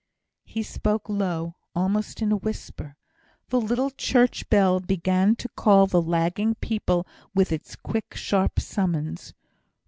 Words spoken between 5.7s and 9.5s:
the lagging people with its quick, sharp summons.